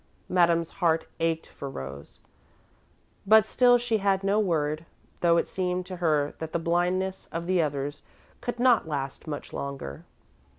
[0.27, 2.17] Madame's heart ached for Rose,
[3.27, 4.87] but still she said no word,
[5.19, 8.01] though it seemed to her that the blindness of the others
[8.41, 10.03] could not last much longer.